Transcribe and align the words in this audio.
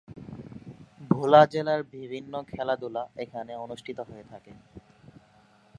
ভোলা 1.11 1.41
জেলার 1.45 1.81
বিভিন্ন 1.93 2.33
খেলাধুলা 2.51 3.03
এখানে 3.23 3.53
অনুষ্ঠিত 3.65 3.97
হয়ে 4.09 4.25
থাকে। 4.31 4.53